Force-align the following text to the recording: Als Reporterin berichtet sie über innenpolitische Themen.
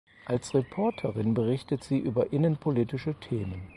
Als 0.25 0.55
Reporterin 0.55 1.35
berichtet 1.35 1.83
sie 1.83 1.99
über 1.99 2.33
innenpolitische 2.33 3.13
Themen. 3.19 3.69